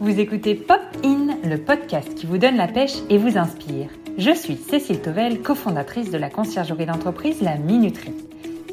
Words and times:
Vous 0.00 0.18
écoutez 0.18 0.56
Pop 0.56 0.80
In, 1.04 1.36
le 1.48 1.56
podcast 1.56 2.16
qui 2.16 2.26
vous 2.26 2.36
donne 2.36 2.56
la 2.56 2.66
pêche 2.66 2.96
et 3.10 3.16
vous 3.16 3.38
inspire. 3.38 3.90
Je 4.18 4.32
suis 4.32 4.56
Cécile 4.56 5.00
Tovel, 5.00 5.40
cofondatrice 5.40 6.10
de 6.10 6.18
la 6.18 6.30
conciergerie 6.30 6.86
d'entreprise 6.86 7.40
La 7.42 7.56
Minuterie. 7.56 8.12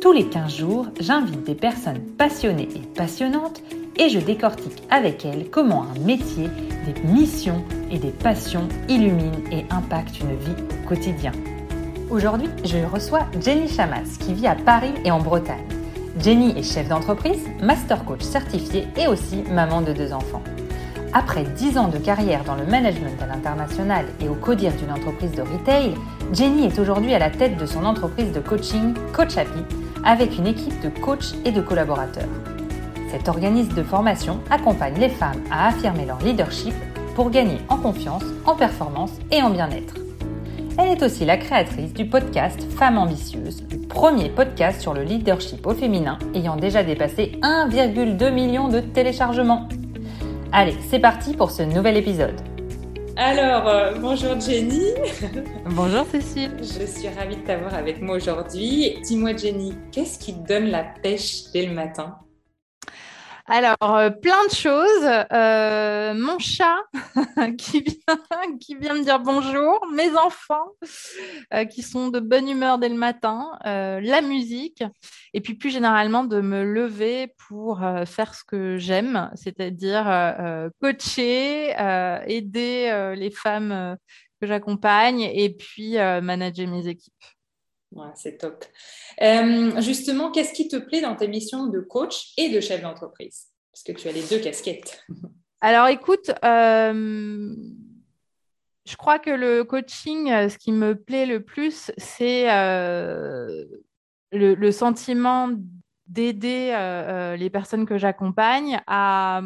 Tous 0.02 0.14
les 0.14 0.26
15 0.26 0.58
jours, 0.58 0.88
j'invite 1.00 1.44
des 1.44 1.54
personnes 1.54 2.02
passionnées 2.18 2.70
et 2.76 2.80
passionnantes 2.98 3.62
et 3.98 4.10
je 4.10 4.18
décortique 4.18 4.82
avec 4.90 5.24
elles 5.24 5.52
comment 5.52 5.84
un 5.84 6.00
métier, 6.00 6.50
des 6.88 7.08
missions 7.08 7.64
et 7.92 8.00
des 8.00 8.10
passions 8.10 8.68
illuminent 8.90 9.44
et 9.52 9.66
impactent 9.70 10.20
une 10.22 10.36
vie 10.36 10.64
au 10.72 10.88
quotidien. 10.88 11.34
Aujourd'hui, 12.10 12.50
je 12.66 12.80
reçois 12.92 13.28
Jenny 13.40 13.68
Chamas 13.68 14.18
qui 14.20 14.34
vit 14.34 14.48
à 14.48 14.56
Paris 14.56 14.94
et 15.06 15.12
en 15.12 15.20
Bretagne. 15.20 15.68
Jenny 16.20 16.58
est 16.58 16.64
chef 16.64 16.90
d'entreprise, 16.90 17.48
master 17.62 18.06
coach 18.06 18.24
certifié 18.24 18.88
et 18.98 19.08
aussi 19.08 19.44
maman 19.52 19.82
de 19.82 19.94
deux 19.94 20.14
enfants. 20.14 20.42
Après 21.14 21.44
10 21.44 21.78
ans 21.78 21.90
de 21.90 21.98
carrière 21.98 22.46
dans 22.46 22.56
le 22.56 22.66
management 22.66 23.22
à 23.22 23.26
l'international 23.26 24.06
et 24.22 24.30
au 24.30 24.34
codir 24.34 24.72
d'une 24.74 24.92
entreprise 24.92 25.34
de 25.34 25.42
retail, 25.42 25.94
Jenny 26.32 26.66
est 26.66 26.80
aujourd'hui 26.80 27.14
à 27.14 27.20
la 27.20 27.30
tête 27.30 27.58
de 27.58 27.66
son 27.66 27.84
entreprise 27.84 28.32
de 28.32 28.40
coaching 28.40 28.94
Coach 29.12 29.38
Happy 29.38 29.60
avec 30.06 30.38
une 30.38 30.48
équipe 30.48 30.80
de 30.82 30.88
coachs 30.88 31.36
et 31.44 31.52
de 31.52 31.60
collaborateurs. 31.60 32.30
Cet 33.10 33.28
organisme 33.28 33.74
de 33.74 33.84
formation 33.84 34.40
accompagne 34.50 34.98
les 34.98 35.10
femmes 35.10 35.42
à 35.52 35.68
affirmer 35.68 36.06
leur 36.06 36.20
leadership 36.20 36.74
pour 37.14 37.30
gagner 37.30 37.58
en 37.68 37.76
confiance, 37.76 38.24
en 38.46 38.56
performance 38.56 39.12
et 39.32 39.42
en 39.42 39.50
bien-être. 39.50 39.96
Elle 40.78 40.94
est 40.94 41.04
aussi 41.04 41.26
la 41.26 41.36
créatrice 41.36 41.94
du 41.94 42.06
podcast 42.06 42.66
Femmes 42.78 42.98
ambitieuses, 42.98 43.64
premier 43.90 44.30
podcast 44.30 44.80
sur 44.80 44.94
le 44.94 45.04
leadership 45.04 45.68
au 45.68 45.74
féminin 45.74 46.18
ayant 46.34 46.56
déjà 46.56 46.84
dépassé 46.84 47.38
1,2 47.42 48.32
million 48.32 48.70
de 48.70 48.80
téléchargements. 48.80 49.68
Allez, 50.54 50.76
c'est 50.90 51.00
parti 51.00 51.34
pour 51.34 51.50
ce 51.50 51.64
nouvel 51.64 51.96
épisode. 51.96 52.36
Alors, 53.16 53.70
euh, 53.70 53.94
bonjour 54.02 54.38
Jenny. 54.38 54.88
bonjour 55.70 56.06
Cécile. 56.12 56.52
Je 56.60 56.86
suis 56.86 57.08
ravie 57.08 57.38
de 57.38 57.42
t'avoir 57.42 57.74
avec 57.74 58.02
moi 58.02 58.18
aujourd'hui. 58.18 59.00
Dis-moi 59.02 59.38
Jenny, 59.38 59.74
qu'est-ce 59.94 60.20
qui 60.20 60.34
te 60.34 60.46
donne 60.46 60.66
la 60.66 60.84
pêche 60.84 61.44
dès 61.54 61.66
le 61.66 61.74
matin? 61.74 62.18
Alors, 63.48 63.78
euh, 63.82 64.10
plein 64.10 64.46
de 64.48 64.54
choses. 64.54 65.26
Euh, 65.32 66.14
mon 66.14 66.40
chat 66.40 66.78
qui, 67.58 67.84
vient, 68.76 68.96
me 68.96 69.04
dire 69.04 69.20
bonjour, 69.20 69.86
mes 69.94 70.16
enfants 70.16 70.68
euh, 71.54 71.66
qui 71.66 71.82
sont 71.82 72.10
de 72.10 72.20
bonne 72.20 72.48
humeur 72.50 72.78
dès 72.78 72.90
le 72.90 72.96
matin, 72.96 73.58
la 73.64 74.22
musique, 74.22 74.84
et 75.34 75.42
puis 75.42 75.56
plus 75.56 75.70
généralement 75.70 76.24
de 76.24 76.42
me 76.42 76.64
lever 76.64 77.34
pour 77.48 77.82
faire 78.06 78.36
ce 78.36 78.44
que 78.44 78.78
j'aime, 78.78 79.32
c'est-à-dire 79.36 80.06
coacher, 80.82 81.74
aider 82.28 83.14
les 83.16 83.32
femmes 83.32 83.98
que 84.40 84.48
j'accompagne 84.48 85.22
et 85.22 85.50
puis 85.50 85.94
manager 86.22 86.68
mes 86.68 86.88
équipes 86.88 87.14
c'est 88.16 88.38
top. 88.38 88.66
Euh, 89.22 89.80
justement, 89.82 90.32
qu'est-ce 90.32 90.54
qui 90.54 90.68
te 90.68 90.78
plaît 90.78 91.02
dans 91.02 91.16
tes 91.16 91.28
missions 91.28 91.68
de 91.68 91.80
coach 91.80 92.34
et 92.38 92.50
de 92.50 92.60
chef 92.60 92.82
d'entreprise? 92.82 93.48
Parce 93.72 93.84
que 93.84 93.92
tu 93.92 94.08
as 94.08 94.12
les 94.12 94.24
deux 94.24 94.40
casquettes. 94.40 95.06
Alors 95.62 95.88
écoute, 95.88 96.32
euh, 96.44 97.56
je 98.86 98.96
crois 98.96 99.20
que 99.20 99.30
le 99.30 99.64
coaching, 99.64 100.32
euh, 100.32 100.50
ce 100.50 100.58
qui 100.58 100.72
me 100.72 100.96
plaît 100.96 101.26
le 101.26 101.44
plus, 101.44 101.92
c'est 101.98 102.48
le, 104.32 104.72
sentiment 104.72 105.50
d'aider 106.08 107.36
les 107.38 107.50
personnes 107.50 107.86
que 107.86 107.98
j'accompagne 107.98 108.82
à, 108.88 109.42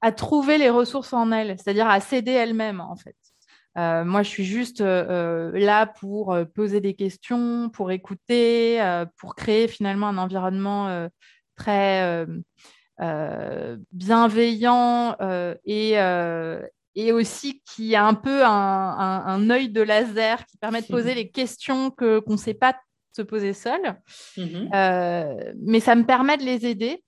à 0.00 0.12
trouver 0.12 0.58
les 0.58 0.70
ressources 0.70 1.12
en 1.12 1.30
elles, 1.32 1.56
c'est-à-dire 1.58 1.88
à 1.88 2.00
s'aider 2.00 2.32
elles-mêmes 2.32 2.80
en 2.80 2.96
fait. 2.96 3.16
Euh, 3.76 4.04
moi, 4.04 4.22
je 4.22 4.28
suis 4.28 4.44
juste 4.44 4.80
euh, 4.80 5.50
euh, 5.52 5.58
là 5.58 5.86
pour 5.86 6.36
poser 6.54 6.80
des 6.80 6.94
questions, 6.94 7.70
pour 7.70 7.90
écouter, 7.90 8.80
pour 9.16 9.34
créer 9.34 9.68
finalement 9.68 10.08
un 10.08 10.18
environnement 10.18 11.08
très 11.56 12.26
bienveillant 13.92 15.16
et, 15.64 15.94
et, 16.94 17.12
aussi 17.12 17.62
qui 17.66 17.94
a 17.96 18.06
un 18.06 18.14
peu 18.14 18.44
un, 18.44 19.50
œil 19.50 19.68
de 19.68 19.82
laser 19.82 20.46
qui 20.46 20.56
permet 20.58 20.82
de 20.82 20.86
poser 20.86 21.14
les 21.14 21.30
questions 21.30 21.90
qu'on 21.90 22.22
ne 22.28 22.36
sait 22.36 22.54
pas 22.54 22.76
se 23.12 23.22
poser 23.22 23.52
seul. 23.52 23.80
Mmh 24.36 24.68
mais 25.56 25.80
ça 25.80 25.94
me 25.94 26.04
permet 26.04 26.36
de 26.36 26.44
les 26.44 26.66
aider. 26.66 27.02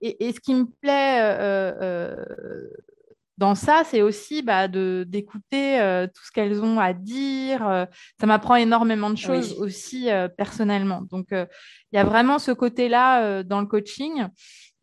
Et, 0.00 0.28
et 0.28 0.32
ce 0.32 0.38
qui 0.38 0.54
me 0.54 0.66
plaît 0.80 1.36
dans 3.38 3.54
ça, 3.54 3.82
c'est 3.84 4.02
aussi 4.02 4.42
bah, 4.42 4.66
d'écouter 4.66 5.80
euh, 5.80 6.08
tout 6.08 6.24
ce 6.24 6.32
qu'elles 6.32 6.60
ont 6.60 6.80
à 6.80 6.92
dire. 6.92 7.66
Euh, 7.66 7.86
ça 8.20 8.26
m'apprend 8.26 8.56
énormément 8.56 9.10
de 9.10 9.16
choses 9.16 9.54
aussi 9.60 10.10
euh, 10.10 10.26
personnellement. 10.26 11.02
Donc, 11.02 11.28
il 11.30 11.46
y 11.92 11.98
a 11.98 12.04
vraiment 12.04 12.40
ce 12.40 12.50
côté-là 12.50 13.44
dans 13.44 13.60
le 13.60 13.66
coaching. 13.66 14.26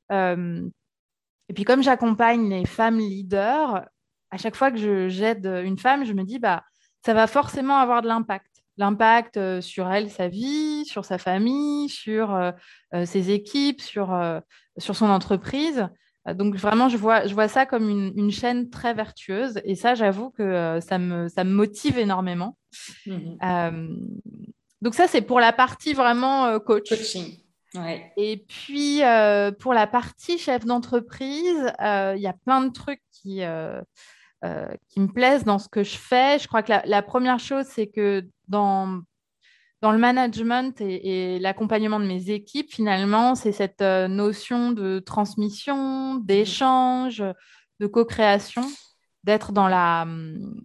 et 0.09 1.53
puis, 1.53 1.65
comme 1.65 1.83
j'accompagne 1.83 2.49
les 2.49 2.65
femmes 2.65 2.97
leaders, 2.97 3.85
à 4.31 4.37
chaque 4.37 4.55
fois 4.55 4.71
que 4.71 5.09
j'aide 5.09 5.45
une 5.45 5.77
femme, 5.77 6.05
je 6.05 6.13
me 6.13 6.23
dis, 6.23 6.39
bah, 6.39 6.63
ça 7.05 7.13
va 7.13 7.27
forcément 7.27 7.77
avoir 7.77 8.01
de 8.01 8.07
l'impact. 8.07 8.63
L'impact 8.77 9.61
sur 9.61 9.91
elle, 9.91 10.09
sa 10.09 10.29
vie, 10.29 10.85
sur 10.85 11.03
sa 11.03 11.17
famille, 11.17 11.89
sur 11.89 12.53
ses 13.03 13.31
équipes, 13.31 13.81
sur, 13.81 14.17
sur 14.77 14.95
son 14.95 15.09
entreprise. 15.09 15.89
Euh, 16.27 16.33
donc 16.33 16.55
vraiment, 16.55 16.89
je 16.89 16.97
vois, 16.97 17.27
je 17.27 17.33
vois 17.33 17.47
ça 17.47 17.65
comme 17.65 17.89
une, 17.89 18.31
chaîne 18.31 18.69
très 18.69 18.93
vertueuse. 18.93 19.59
Et 19.63 19.75
ça, 19.75 19.95
j'avoue 19.95 20.29
que 20.31 20.43
euh, 20.43 20.81
ça, 20.81 20.97
me, 20.97 21.27
ça 21.27 21.43
me 21.43 21.51
motive 21.51 21.97
énormément. 21.97 22.57
Mhm. 23.05 23.37
Euh, 23.43 23.95
donc 24.81 24.95
ça, 24.95 25.07
c'est 25.07 25.21
pour 25.21 25.39
la 25.39 25.53
partie 25.53 25.93
vraiment 25.93 26.59
coach. 26.59 26.89
Coaching. 26.89 27.37
Et 28.15 28.45
puis, 28.47 29.01
pour 29.59 29.73
la 29.73 29.87
partie 29.87 30.37
chef 30.37 30.65
d'entreprise, 30.65 31.73
il 31.79 32.21
y 32.21 32.27
a 32.27 32.35
plein 32.45 32.61
de 32.61 32.71
trucs 32.71 33.01
qui, 33.11 33.41
qui 33.41 34.99
me 34.99 35.07
plaisent 35.07 35.43
dans 35.43 35.59
ce 35.59 35.67
que 35.67 35.83
je 35.83 35.97
fais. 35.97 36.39
Je 36.39 36.47
crois 36.47 36.63
que 36.63 36.71
la 36.85 37.01
première 37.01 37.39
chose, 37.39 37.65
c'est 37.65 37.87
que 37.87 38.25
dans 38.47 39.01
dans 39.85 39.91
le 39.91 39.99
management 39.99 40.81
et, 40.81 41.37
l'accompagnement 41.37 41.99
de 41.99 42.07
mes 42.07 42.31
équipes, 42.31 42.73
finalement, 42.73 43.35
c'est 43.35 43.51
cette 43.51 43.83
euh, 43.83 44.07
notion 44.07 44.71
de 44.71 44.97
transmission, 44.97 46.15
d'échange, 46.15 47.23
de 47.79 47.85
co-création, 47.85 48.63
d'être 49.23 49.51
dans 49.51 49.67
la. 49.67 50.01
Hum, 50.01 50.59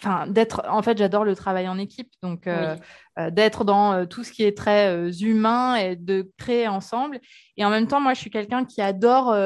enfin, 0.00 0.28
d'être. 0.28 0.62
En 0.68 0.80
fait, 0.82 0.96
j'adore 0.96 1.24
le 1.24 1.34
travail 1.34 1.68
en 1.68 1.76
équipe, 1.76 2.12
donc 2.22 2.46
euh, 2.46 2.76
euh, 3.18 3.30
d'être 3.30 3.64
dans 3.64 4.06
tout 4.06 4.22
ce 4.22 4.30
qui 4.30 4.44
est 4.44 4.56
très 4.56 5.10
humain 5.20 5.74
et 5.74 5.96
de 5.96 6.30
créer 6.38 6.68
ensemble. 6.68 7.18
Et 7.56 7.64
en 7.64 7.70
même 7.70 7.88
temps, 7.88 8.00
moi, 8.00 8.14
je 8.14 8.20
suis 8.20 8.30
quelqu'un 8.30 8.64
qui 8.64 8.80
adore 8.80 9.36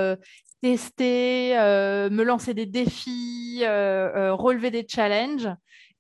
tester, 0.60 1.54
me 1.54 2.22
lancer 2.22 2.52
des 2.52 2.66
défis, 2.66 3.62
relever 3.64 4.70
des 4.70 4.86
challenges. 4.86 5.48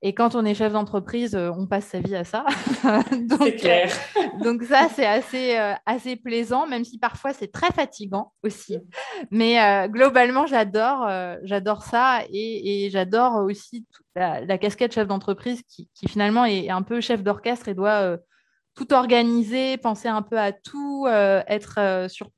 Et 0.02 0.14
quand 0.14 0.34
on 0.34 0.46
est 0.46 0.54
chef 0.54 0.72
d'entreprise, 0.72 1.34
euh, 1.34 1.50
on 1.50 1.66
passe 1.66 1.86
sa 1.86 2.00
vie 2.00 2.16
à 2.16 2.24
ça. 2.24 2.46
donc, 3.28 3.56
clair. 3.56 3.90
Euh, 4.16 4.42
donc 4.42 4.62
ça, 4.62 4.88
c'est 4.94 5.06
assez, 5.06 5.58
euh, 5.58 5.74
assez 5.84 6.16
plaisant, 6.16 6.66
même 6.66 6.84
si 6.84 6.98
parfois 6.98 7.34
c'est 7.34 7.52
très 7.52 7.70
fatigant 7.70 8.32
aussi. 8.42 8.78
Mais 9.30 9.58
globalement, 9.88 10.46
j'adore, 10.46 11.08
j'adore 11.42 11.82
ça 11.82 12.20
et, 12.32 12.88
j'adore 12.90 13.36
aussi 13.44 13.86
la, 14.14 14.58
casquette 14.58 14.94
chef 14.94 15.06
d'entreprise 15.06 15.62
qui, 15.68 15.88
qui, 15.94 16.08
finalement 16.08 16.44
est 16.44 16.70
un 16.70 16.82
peu 16.82 17.00
chef 17.00 17.22
d'orchestre 17.22 17.68
et 17.68 17.74
doit 17.74 18.16
tout 18.74 18.92
organiser, 18.92 19.76
penser 19.76 20.08
un 20.08 20.22
peu 20.22 20.38
à 20.38 20.52
tout, 20.52 21.06
être 21.08 22.06
sur 22.08 22.28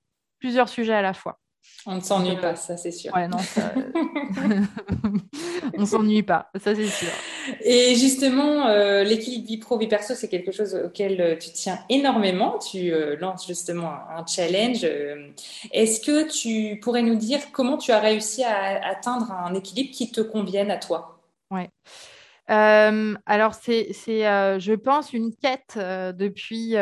plusieurs 0.41 0.69
sujets 0.69 0.95
à 0.95 1.03
la 1.03 1.15
fois. 1.15 1.39
On 1.87 1.97
ne 1.97 2.01
s'ennuie 2.01 2.37
pas, 2.37 2.55
ça 2.55 2.77
c'est 2.77 2.93
sûr. 2.93 3.13
Ouais, 3.15 3.27
non, 3.27 3.39
ça... 3.39 3.73
on 5.77 5.87
s'ennuie 5.87 6.23
pas, 6.23 6.51
ça 6.57 6.75
c'est 6.75 6.87
sûr. 6.87 7.09
Et 7.63 7.95
justement, 7.97 8.67
euh, 8.67 9.03
l'équilibre 9.03 9.47
vie 9.47 9.57
pro 9.59 9.79
vie 9.79 9.89
perso, 9.89 10.15
c'est 10.15 10.29
quelque 10.29 10.53
chose 10.53 10.75
auquel 10.75 11.21
euh, 11.21 11.37
tu 11.37 11.51
tiens 11.51 11.79
énormément. 11.89 12.59
Tu 12.59 12.93
euh, 12.93 13.17
lances 13.17 13.47
justement 13.47 13.91
un 13.91 14.25
challenge. 14.27 14.87
Est-ce 15.73 16.01
que 16.01 16.31
tu 16.31 16.79
pourrais 16.81 17.03
nous 17.03 17.17
dire 17.17 17.41
comment 17.53 17.79
tu 17.79 17.93
as 17.93 17.99
réussi 17.99 18.45
à 18.45 18.87
atteindre 18.87 19.33
un 19.33 19.55
équilibre 19.55 19.91
qui 19.93 20.11
te 20.11 20.21
convienne 20.21 20.71
à 20.71 20.77
toi? 20.77 21.21
Ouais. 21.51 21.71
alors 22.47 23.55
c'est, 23.55 23.93
je 23.93 24.75
pense, 24.75 25.13
une 25.13 25.35
quête 25.35 25.77
depuis 25.77 26.77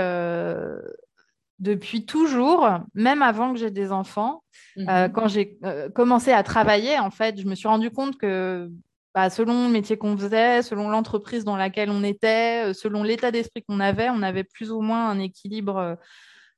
depuis 1.61 2.07
toujours, 2.07 2.69
même 2.95 3.23
avant 3.23 3.53
que 3.53 3.59
j'ai 3.59 3.71
des 3.71 3.93
enfants. 3.93 4.43
Euh, 4.79 5.07
mhm. 5.07 5.13
quand 5.13 5.29
j'ai 5.29 5.59
euh, 5.65 5.91
commencé 5.91 6.33
à 6.33 6.43
travailler, 6.43 6.99
en 6.99 7.11
fait, 7.11 7.39
je 7.41 7.47
me 7.47 7.55
suis 7.55 7.69
rendu 7.69 7.91
compte 7.91 8.17
que 8.17 8.71
bah, 9.15 9.29
selon 9.29 9.67
le 9.67 9.71
métier 9.71 9.99
qu'on 9.99 10.17
faisait, 10.17 10.63
selon 10.63 10.89
l'entreprise 10.89 11.45
dans 11.45 11.57
laquelle 11.57 11.91
on 11.91 12.03
était, 12.03 12.71
euh, 12.71 12.73
selon 12.73 13.03
l'état 13.03 13.31
d'esprit 13.31 13.63
qu'on 13.63 13.81
avait, 13.81 14.09
on 14.09 14.23
avait 14.23 14.45
plus 14.45 14.73
ou 14.73 14.81
moins 14.81 15.11
un 15.11 15.19
équilibre 15.19 15.99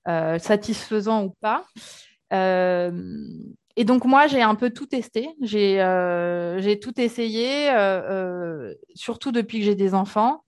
satisfaisant 0.06 1.24
ou 1.24 1.36
pas. 1.40 1.64
et 2.32 3.84
donc, 3.84 4.04
moi, 4.04 4.26
j'ai 4.26 4.42
un 4.42 4.56
peu 4.56 4.70
tout 4.70 4.86
testé. 4.86 5.30
J'ai 5.40 6.78
tout 6.80 7.00
essayé, 7.00 7.70
surtout 8.94 9.32
depuis 9.32 9.60
que 9.60 9.64
j'ai 9.64 9.76
des 9.76 9.94
enfants. 9.94 10.42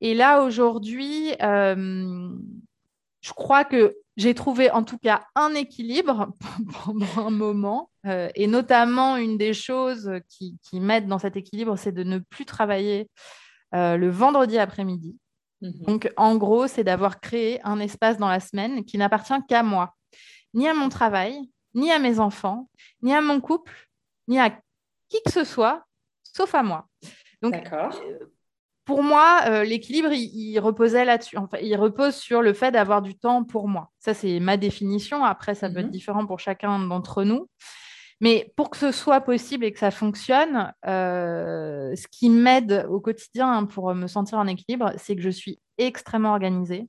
Et 0.00 0.14
là, 0.14 0.42
aujourd'hui, 0.42 1.32
je 3.20 3.32
crois 3.32 3.64
que 3.64 3.96
j'ai 4.16 4.34
trouvé 4.34 4.70
en 4.70 4.82
tout 4.82 4.98
cas 4.98 5.24
un 5.34 5.54
équilibre 5.54 6.32
pendant 6.84 7.26
un 7.26 7.30
moment. 7.30 7.90
et 8.04 8.46
notamment, 8.46 9.16
une 9.16 9.38
des 9.38 9.54
choses 9.54 10.10
qui, 10.28 10.58
qui 10.62 10.80
m'aide 10.80 11.06
dans 11.06 11.18
cet 11.18 11.36
équilibre, 11.36 11.76
c'est 11.76 11.92
de 11.92 12.02
ne 12.02 12.18
plus 12.18 12.44
travailler 12.44 13.08
le 13.72 14.08
vendredi 14.08 14.58
après-midi. 14.58 15.16
Mhm. 15.60 15.84
Donc, 15.86 16.12
en 16.16 16.36
gros, 16.36 16.66
c'est 16.66 16.84
d'avoir 16.84 17.20
créé 17.20 17.60
un 17.64 17.80
espace 17.80 18.18
dans 18.18 18.28
la 18.28 18.40
semaine 18.40 18.84
qui 18.84 18.98
n'appartient 18.98 19.34
qu'à 19.48 19.62
moi, 19.62 19.94
ni 20.54 20.68
à 20.68 20.74
mon 20.74 20.88
travail, 20.88 21.38
ni 21.74 21.92
à 21.92 21.98
mes 21.98 22.18
enfants, 22.18 22.68
ni 23.02 23.14
à 23.14 23.20
mon 23.20 23.40
couple, 23.40 23.88
ni 24.28 24.38
à 24.38 24.50
qui 25.08 25.22
que 25.24 25.32
ce 25.32 25.44
soit, 25.44 25.84
sauf 26.22 26.54
à 26.54 26.62
moi. 26.62 26.86
Donc, 27.42 27.54
euh, 27.54 28.18
pour 28.90 29.04
moi, 29.04 29.42
euh, 29.46 29.62
l'équilibre, 29.62 30.10
il, 30.10 30.58
reposait 30.58 31.04
là-dessus. 31.04 31.36
Enfin, 31.36 31.58
il 31.62 31.76
repose 31.76 32.16
sur 32.16 32.42
le 32.42 32.52
fait 32.52 32.72
d'avoir 32.72 33.02
du 33.02 33.16
temps 33.16 33.44
pour 33.44 33.68
moi. 33.68 33.92
Ça, 34.00 34.14
c'est 34.14 34.40
ma 34.40 34.56
définition. 34.56 35.24
Après, 35.24 35.54
ça 35.54 35.70
peut 35.70 35.78
être 35.78 35.86
mhm. 35.86 35.92
différent 35.92 36.26
pour 36.26 36.40
chacun 36.40 36.76
d'entre 36.80 37.22
nous. 37.22 37.48
Mais 38.20 38.52
pour 38.56 38.68
que 38.68 38.76
ce 38.76 38.90
soit 38.90 39.20
possible 39.20 39.64
et 39.64 39.72
que 39.72 39.78
ça 39.78 39.92
fonctionne, 39.92 40.74
euh, 40.88 41.94
ce 41.94 42.08
qui 42.10 42.30
m'aide 42.30 42.84
au 42.90 42.98
quotidien 42.98 43.58
hein, 43.58 43.64
pour 43.64 43.94
me 43.94 44.08
sentir 44.08 44.38
en 44.38 44.48
équilibre, 44.48 44.92
c'est 44.96 45.14
que 45.14 45.22
je 45.22 45.30
suis 45.30 45.60
extrêmement 45.78 46.32
organisée. 46.32 46.88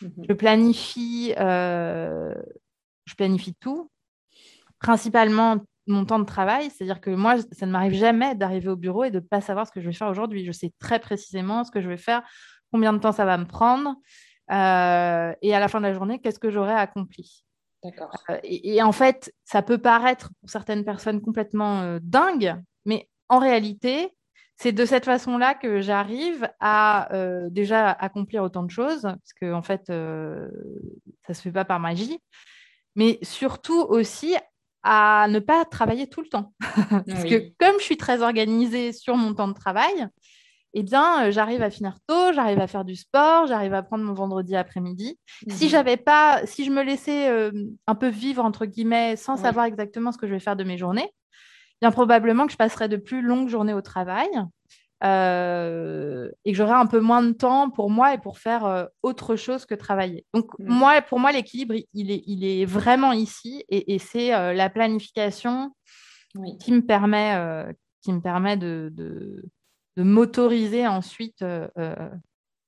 Mhm. 0.00 0.24
Je 0.26 0.32
planifie, 0.32 1.34
je 1.36 3.14
planifie 3.18 3.54
tout 3.60 3.90
principalement 4.80 5.58
mon 5.86 6.04
temps 6.04 6.18
de 6.18 6.24
travail, 6.24 6.70
c'est-à-dire 6.70 7.00
que 7.00 7.10
moi, 7.10 7.36
ça 7.52 7.66
ne 7.66 7.72
m'arrive 7.72 7.94
jamais 7.94 8.34
d'arriver 8.34 8.68
au 8.68 8.76
bureau 8.76 9.04
et 9.04 9.10
de 9.10 9.20
ne 9.20 9.24
pas 9.24 9.40
savoir 9.40 9.66
ce 9.66 9.72
que 9.72 9.80
je 9.80 9.86
vais 9.86 9.92
faire 9.92 10.08
aujourd'hui. 10.08 10.44
Je 10.44 10.52
sais 10.52 10.72
très 10.78 10.98
précisément 10.98 11.64
ce 11.64 11.70
que 11.70 11.80
je 11.80 11.88
vais 11.88 11.96
faire, 11.96 12.22
combien 12.72 12.92
de 12.92 12.98
temps 12.98 13.12
ça 13.12 13.24
va 13.24 13.36
me 13.36 13.44
prendre, 13.44 13.96
euh, 14.50 15.34
et 15.42 15.54
à 15.54 15.60
la 15.60 15.68
fin 15.68 15.80
de 15.80 15.86
la 15.86 15.94
journée, 15.94 16.20
qu'est-ce 16.20 16.38
que 16.38 16.50
j'aurai 16.50 16.74
accompli. 16.74 17.44
D'accord. 17.82 18.10
Euh, 18.30 18.38
et, 18.42 18.82
en 18.82 18.92
fait, 18.92 19.32
ça 19.44 19.62
peut 19.62 19.78
paraître 19.78 20.30
pour 20.40 20.50
certaines 20.50 20.84
personnes 20.84 21.20
complètement 21.20 21.82
euh, 21.82 21.98
dingue, 22.02 22.56
mais 22.84 23.08
en 23.28 23.38
réalité, 23.38 24.10
c'est 24.56 24.72
de 24.72 24.84
cette 24.84 25.04
façon-là 25.04 25.54
que 25.54 25.80
j'arrive 25.80 26.48
à 26.60 27.08
déjà 27.50 27.90
accomplir 27.90 28.44
autant 28.44 28.62
de 28.62 28.70
choses, 28.70 29.02
parce 29.02 29.32
que 29.40 29.52
en 29.52 29.62
fait, 29.62 29.86
ça 29.86 29.92
ne 29.92 31.34
se 31.34 31.42
fait 31.42 31.50
pas 31.50 31.64
par 31.64 31.80
magie, 31.80 32.20
mais 32.94 33.18
surtout 33.22 33.80
aussi 33.80 34.36
à 34.84 35.26
ne 35.28 35.38
pas 35.38 35.64
travailler 35.64 36.06
tout 36.06 36.20
le 36.20 36.28
temps. 36.28 36.52
Parce 37.06 37.24
que 37.24 37.52
comme 37.58 37.78
je 37.78 37.84
suis 37.84 37.96
très 37.96 38.22
organisée 38.22 38.92
sur 38.92 39.16
mon 39.16 39.34
temps 39.34 39.48
de 39.48 39.54
travail, 39.54 40.08
eh 40.74 40.82
bien, 40.82 41.24
euh, 41.24 41.30
j'arrive 41.30 41.62
à 41.62 41.70
finir 41.70 41.96
tôt, 42.06 42.32
j'arrive 42.32 42.60
à 42.60 42.66
faire 42.66 42.84
du 42.84 42.94
sport, 42.94 43.46
j'arrive 43.46 43.72
à 43.74 43.82
prendre 43.82 44.04
mon 44.04 44.12
vendredi 44.12 44.54
après-midi. 44.56 45.18
Si 45.48 45.64
mhm. 45.64 45.70
j'avais 45.70 45.96
pas, 45.96 46.44
si 46.44 46.64
je 46.64 46.70
me 46.70 46.82
laissais 46.82 47.28
euh, 47.28 47.50
un 47.86 47.94
peu 47.94 48.08
vivre 48.08 48.44
entre 48.44 48.66
guillemets 48.66 49.16
sans 49.16 49.36
savoir 49.36 49.64
exactement 49.64 50.12
ce 50.12 50.18
que 50.18 50.26
je 50.26 50.32
vais 50.32 50.40
faire 50.40 50.56
de 50.56 50.64
mes 50.64 50.76
journées, 50.76 51.08
bien 51.80 51.90
probablement 51.90 52.46
que 52.46 52.52
je 52.52 52.58
passerais 52.58 52.88
de 52.88 52.96
plus 52.96 53.22
longues 53.22 53.48
journées 53.48 53.74
au 53.74 53.82
travail 53.82 54.28
euh, 55.04 56.30
et 56.44 56.52
que 56.52 56.56
j'aurai 56.56 56.72
un 56.72 56.86
peu 56.86 57.00
moins 57.00 57.22
de 57.22 57.32
temps 57.32 57.68
pour 57.68 57.90
moi 57.90 58.14
et 58.14 58.18
pour 58.18 58.38
faire 58.38 58.64
euh, 58.64 58.86
autre 59.02 59.36
chose 59.36 59.66
que 59.66 59.74
travailler. 59.74 60.24
Donc, 60.32 60.58
mm. 60.58 60.64
moi, 60.66 61.02
pour 61.02 61.18
moi, 61.18 61.30
l'équilibre, 61.32 61.74
il 61.92 62.10
est, 62.10 62.22
il 62.26 62.44
est 62.44 62.64
vraiment 62.64 63.12
ici 63.12 63.64
et, 63.68 63.98
c'est 63.98 64.34
euh, 64.34 64.54
la 64.54 64.70
planification 64.70 65.74
qui 66.60 66.72
me 66.72 66.80
permet, 66.80 67.64
qui 68.00 68.12
me 68.12 68.20
permet 68.20 68.56
de, 68.56 68.90
de, 68.92 69.44
de 69.96 70.02
m'autoriser 70.02 70.84
ensuite 70.86 71.44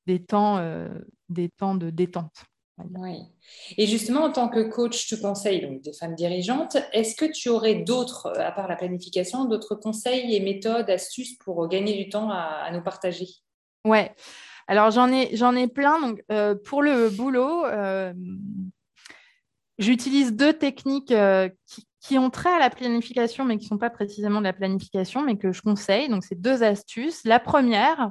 des, 0.06 0.24
temps, 0.24 0.88
des 1.28 1.48
temps 1.48 1.74
de 1.74 1.90
détente. 1.90 2.44
Oui. 2.78 3.22
Et 3.78 3.86
justement, 3.86 4.24
en 4.24 4.32
tant 4.32 4.48
que 4.48 4.60
coach, 4.60 5.06
tu 5.06 5.18
conseilles 5.18 5.62
donc 5.62 5.80
des 5.80 5.94
femmes 5.94 6.14
dirigeantes. 6.14 6.76
Est-ce 6.92 7.14
que 7.14 7.24
tu 7.24 7.48
aurais 7.48 7.76
d'autres, 7.76 8.38
à 8.38 8.52
part 8.52 8.68
la 8.68 8.76
planification, 8.76 9.46
d'autres 9.46 9.74
conseils 9.74 10.34
et 10.34 10.40
méthodes, 10.40 10.90
astuces 10.90 11.36
pour 11.38 11.68
gagner 11.68 11.96
du 11.96 12.10
temps 12.10 12.30
à, 12.30 12.70
nous 12.72 12.82
partager? 12.82 13.28
Ouais. 13.84 14.14
Alors 14.68 14.90
j'en 14.90 15.10
ai, 15.10 15.34
j'en 15.36 15.56
ai 15.56 15.68
plein. 15.68 16.00
Donc 16.00 16.22
euh, 16.30 16.54
pour 16.54 16.82
le 16.82 17.08
boulot, 17.08 17.64
euh, 17.64 18.12
j'utilise 19.78 20.34
deux 20.34 20.52
techniques 20.52 21.12
euh, 21.12 21.48
qui, 21.66 21.86
qui, 22.00 22.18
ont 22.18 22.28
trait 22.28 22.52
à 22.52 22.58
la 22.58 22.68
planification, 22.68 23.44
mais 23.44 23.56
qui 23.56 23.64
ne 23.64 23.68
sont 23.68 23.78
pas 23.78 23.90
précisément 23.90 24.40
de 24.40 24.44
la 24.44 24.52
planification, 24.52 25.22
mais 25.22 25.38
que 25.38 25.50
je 25.50 25.62
conseille. 25.62 26.10
Donc 26.10 26.24
c'est 26.24 26.38
deux 26.38 26.62
astuces. 26.62 27.24
La 27.24 27.40
première, 27.40 28.10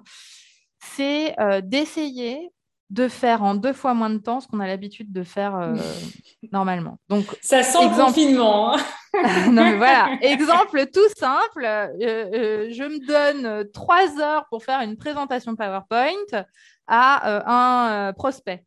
c'est 0.80 1.36
d'essayer 1.64 2.52
de 2.92 3.08
faire 3.08 3.44
en 3.44 3.56
deux 3.56 3.74
fois 3.74 3.94
moins 3.94 4.10
de 4.10 4.20
temps 4.20 4.40
ce 4.40 4.48
qu'on 4.48 4.60
a 4.60 4.68
l'habitude 4.68 5.12
de 5.12 5.24
faire 5.24 5.56
euh, 5.56 5.76
normalement. 6.52 7.00
Donc, 7.10 7.26
ça 7.42 7.64
sent 7.64 7.80
exemple... 7.80 7.98
le 7.98 8.06
confinement. 8.06 8.76
Hein. 8.76 8.80
non, 9.52 9.64
mais 9.64 9.78
voilà, 9.78 10.18
exemple 10.22 10.86
tout 10.94 11.10
simple. 11.18 11.66
Euh, 11.66 11.88
euh, 12.02 12.68
je 12.72 12.84
me 12.84 13.06
donne 13.08 13.70
trois 13.72 14.20
heures 14.20 14.46
pour 14.50 14.64
faire 14.64 14.82
une 14.82 14.98
présentation 14.98 15.56
PowerPoint 15.56 16.44
à 16.88 18.08
un 18.08 18.14
prospect. 18.14 18.64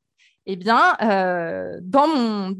Eh 0.50 0.56
bien, 0.56 0.96
dans 1.82 2.08
mon, 2.08 2.56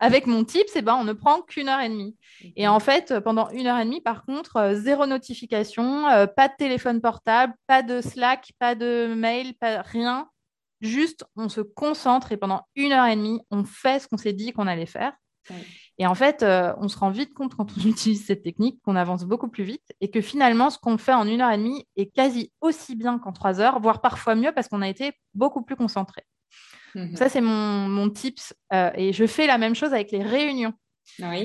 avec 0.00 0.26
mon 0.26 0.42
tip, 0.42 0.66
eh 0.74 0.80
ben, 0.80 0.94
on 0.94 1.04
ne 1.04 1.12
prend 1.12 1.42
qu'une 1.42 1.68
heure 1.68 1.80
et 1.80 1.88
demie. 1.90 2.16
Et 2.56 2.66
en 2.66 2.80
fait, 2.80 3.20
pendant 3.20 3.50
une 3.50 3.66
heure 3.66 3.78
et 3.78 3.84
demie, 3.84 4.00
par 4.00 4.24
contre, 4.24 4.72
zéro 4.72 5.04
notification, 5.04 6.04
pas 6.34 6.48
de 6.48 6.56
téléphone 6.56 7.02
portable, 7.02 7.52
pas 7.66 7.82
de 7.82 8.00
Slack, 8.00 8.52
pas 8.58 8.74
de 8.74 9.12
mail, 9.14 9.52
pas 9.60 9.82
rien 9.82 10.30
Juste, 10.80 11.24
on 11.36 11.48
se 11.48 11.60
concentre 11.60 12.32
et 12.32 12.36
pendant 12.36 12.66
une 12.74 12.92
heure 12.92 13.06
et 13.06 13.16
demie, 13.16 13.40
on 13.50 13.64
fait 13.64 13.98
ce 13.98 14.08
qu'on 14.08 14.16
s'est 14.16 14.32
dit 14.32 14.52
qu'on 14.52 14.66
allait 14.66 14.86
faire. 14.86 15.12
Et 15.98 16.06
en 16.06 16.14
fait, 16.14 16.42
euh, 16.42 16.74
on 16.78 16.88
se 16.88 16.98
rend 16.98 17.10
vite 17.10 17.32
compte 17.32 17.54
quand 17.54 17.66
on 17.76 17.80
utilise 17.88 18.26
cette 18.26 18.42
technique 18.42 18.80
qu'on 18.82 18.96
avance 18.96 19.24
beaucoup 19.24 19.48
plus 19.48 19.64
vite 19.64 19.94
et 20.00 20.10
que 20.10 20.20
finalement, 20.20 20.70
ce 20.70 20.78
qu'on 20.78 20.98
fait 20.98 21.14
en 21.14 21.26
une 21.26 21.40
heure 21.40 21.52
et 21.52 21.58
demie 21.58 21.86
est 21.96 22.06
quasi 22.06 22.52
aussi 22.60 22.96
bien 22.96 23.18
qu'en 23.18 23.32
trois 23.32 23.60
heures, 23.60 23.80
voire 23.80 24.00
parfois 24.00 24.34
mieux 24.34 24.52
parce 24.52 24.68
qu'on 24.68 24.82
a 24.82 24.88
été 24.88 25.12
beaucoup 25.34 25.62
plus 25.62 25.76
concentré. 25.76 26.22
Mhm. 26.94 27.16
Ça, 27.16 27.28
c'est 27.28 27.40
mon, 27.40 27.88
mon 27.88 28.10
tips. 28.10 28.54
Euh, 28.72 28.90
et 28.94 29.12
je 29.12 29.26
fais 29.26 29.46
la 29.46 29.58
même 29.58 29.74
chose 29.74 29.92
avec 29.92 30.10
les 30.10 30.22
réunions. 30.22 30.72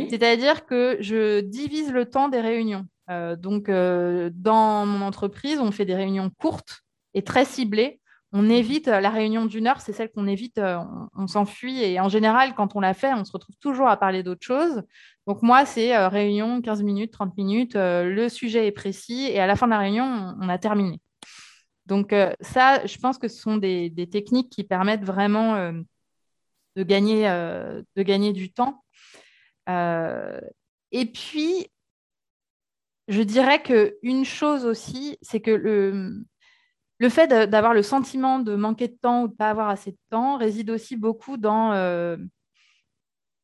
C'est-à-dire 0.10 0.66
que 0.66 0.98
je 1.00 1.42
divise 1.42 1.92
le 1.92 2.10
temps 2.10 2.28
des 2.30 2.42
réunions. 2.42 2.86
Euh, 3.10 3.36
donc, 3.36 3.70
dans 3.70 4.86
mon 4.86 5.06
entreprise, 5.06 5.60
on 5.60 5.72
fait 5.72 5.86
des 5.86 5.96
réunions 5.96 6.32
courtes 6.40 6.82
et 7.14 7.22
très 7.22 7.46
ciblées 7.46 8.01
on 8.34 8.50
évite 8.50 8.88
euh, 8.88 9.00
la 9.02 9.10
réunion 9.10 9.46
d'une 9.46 9.68
heure, 9.68 9.82
c'est 9.82 9.94
celle 9.94 10.10
qu'on 10.12 10.28
évite, 10.28 10.58
euh, 10.58 10.80
on, 11.16 11.28
s'enfuit. 11.28 11.84
Et 11.84 12.00
en 12.00 12.10
général, 12.10 12.56
quand 12.56 12.76
on 12.76 12.80
l'a 12.80 12.94
fait, 12.94 13.14
on 13.14 13.26
se 13.26 13.32
retrouve 13.32 13.56
toujours 13.60 13.88
à 13.88 13.98
parler 13.98 14.24
d'autre 14.24 14.46
chose. 14.46 14.84
Donc 15.28 15.42
moi, 15.42 15.66
c'est 15.66 15.96
euh, 15.96 16.08
réunion 16.08 16.62
15 16.62 16.84
minutes, 16.84 17.12
30 17.12 17.36
minutes, 17.38 17.76
le 17.76 18.30
sujet 18.30 18.68
est 18.68 18.72
précis 18.72 19.28
et 19.32 19.40
à 19.40 19.48
la 19.48 19.56
fin 19.56 19.68
de 19.68 19.72
la 19.72 19.80
réunion, 19.80 20.36
on, 20.40 20.50
a 20.50 20.58
terminé. 20.58 21.00
Donc 21.86 22.16
ça, 22.40 22.86
je 22.86 22.98
pense 22.98 23.18
que 23.18 23.28
ce 23.28 23.40
sont 23.40 23.58
des, 23.58 23.92
techniques 24.10 24.50
qui 24.50 24.64
permettent 24.64 25.04
vraiment 25.04 25.74
de, 26.76 26.84
gagner, 26.84 27.24
de 27.24 28.04
gagner 28.04 28.34
du 28.34 28.52
temps. 28.52 28.84
et 29.68 31.06
puis, 31.06 31.68
je 33.08 33.22
dirais 33.22 33.62
qu'une 33.62 34.26
chose 34.26 34.66
aussi, 34.66 35.18
c'est 35.22 35.42
que 35.42 35.52
le, 35.52 36.24
le 37.02 37.10
fait 37.10 37.28
d'avoir 37.28 37.74
le 37.74 37.82
sentiment 37.82 38.38
de 38.38 38.54
manquer 38.54 38.88
de 38.88 38.94
temps 38.94 39.24
ou 39.24 39.28
de 39.28 39.32
ne 39.32 39.38
pas 39.38 39.50
avoir 39.50 39.70
assez 39.70 39.92
de 39.92 39.98
temps 40.12 40.38
réside 40.38 40.70
aussi 40.70 40.96
beaucoup 40.96 41.36
dans, 41.36 41.74
euh, 41.74 42.16